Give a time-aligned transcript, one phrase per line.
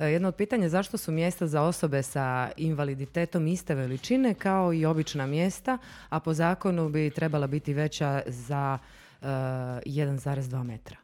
[0.00, 4.72] E, jedno od pitanja je zašto su mjesta za osobe sa invaliditetom iste veličine kao
[4.72, 8.78] i obična mjesta, a po zakonu bi trebala biti veća za
[9.22, 10.96] 1,2 metra?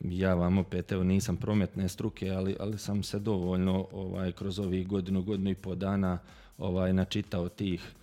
[0.00, 5.22] ja vam opet, nisam prometne struke, ali, ali sam se dovoljno ovaj, kroz ovih godinu,
[5.22, 6.18] godinu i po dana
[6.58, 7.94] ovaj, načitao tih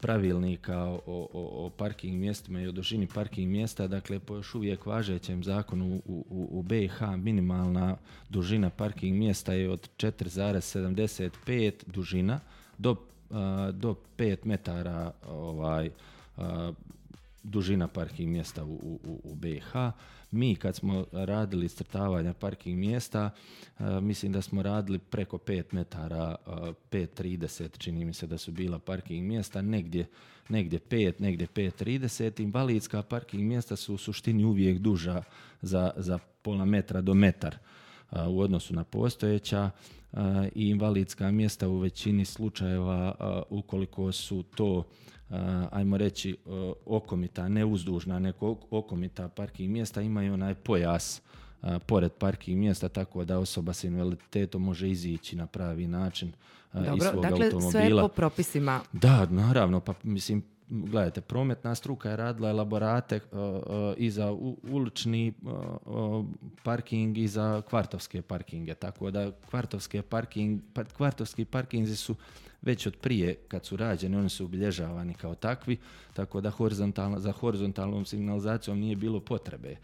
[0.00, 3.86] pravilnika o, o, o, parking mjestima i o dužini parking mjesta.
[3.86, 7.96] Dakle, po još uvijek važećem zakonu u, u, u BiH minimalna
[8.28, 12.40] dužina parking mjesta je od 4,75 dužina
[12.78, 12.96] do,
[13.72, 15.90] do 5 metara ovaj,
[17.42, 19.72] dužina parking mjesta u, u, u BiH.
[20.30, 23.30] Mi kad smo radili strtavanja parking mjesta,
[23.78, 28.52] e, mislim da smo radili preko 5 metara, 5.30 e, čini mi se da su
[28.52, 30.06] bila parking mjesta, negdje,
[30.48, 32.42] negdje 5, negdje 5.30.
[32.42, 35.22] Invalidska parking mjesta su u suštini uvijek duža
[35.62, 37.58] za, za pola metra do metar
[38.28, 39.70] u odnosu na postojeća
[40.54, 43.14] i invalidska mjesta u većini slučajeva
[43.50, 44.84] ukoliko su to
[45.70, 46.36] ajmo reći
[46.86, 51.22] okomita, ne uzdužna, neko okomita parking mjesta imaju onaj pojas
[51.86, 56.32] pored parking mjesta tako da osoba s invaliditetom može izići na pravi način
[56.72, 57.70] Dobro, iz svog dakle, automobila.
[57.70, 58.80] sve po propisima.
[58.92, 63.20] Da, naravno, pa mislim gledajte, prometna struka je radila elaborate
[63.96, 65.32] i za ulični
[66.62, 72.14] parking i za kvartovske parkinge, tako da kvartovske parking, pa, kvartovski parkinzi su
[72.62, 75.76] već od prije kad su rađeni, oni su obilježavani kao takvi,
[76.12, 79.76] tako da horizontalno, za horizontalnom signalizacijom nije bilo potrebe.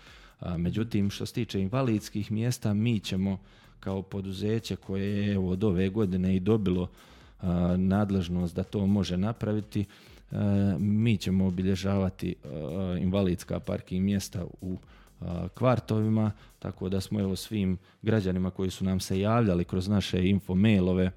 [0.56, 3.38] međutim, što se tiče invalidskih mjesta, mi ćemo
[3.80, 6.88] kao poduzeće koje je od ove godine i dobilo
[7.76, 9.84] nadležnost da to može napraviti,
[10.78, 12.34] mi ćemo obilježavati
[13.00, 14.78] invalidska parking mjesta u
[15.54, 20.54] kvartovima, tako da smo evo svim građanima koji su nam se javljali kroz naše info
[20.54, 21.10] mailove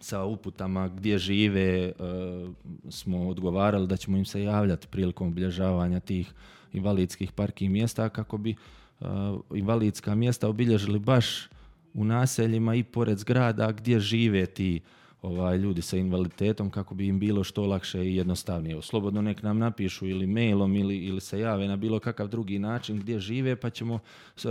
[0.00, 1.92] sa uputama gdje žive
[2.90, 6.32] smo odgovarali da ćemo im se javljati prilikom obilježavanja tih
[6.72, 8.54] invalidskih parkih mjesta kako bi
[9.54, 11.48] invalidska mjesta obilježili baš
[11.94, 14.80] u naseljima i pored zgrada gdje žive ti
[15.22, 18.82] ovaj, ljudi sa invaliditetom kako bi im bilo što lakše i jednostavnije.
[18.82, 22.98] Slobodno nek nam napišu ili mailom ili, ili se jave na bilo kakav drugi način
[22.98, 24.48] gdje žive pa ćemo e,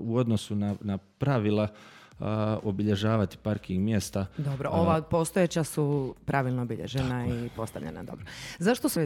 [0.00, 1.68] u odnosu na, na pravila
[2.62, 4.26] obilježavati parking mjesta.
[4.36, 8.26] Dobro, ova postojeća su pravilno obilježena i postavljena dobro.
[8.58, 8.96] Zašto su